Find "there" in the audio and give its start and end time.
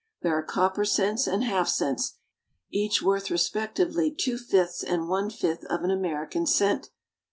0.23-0.35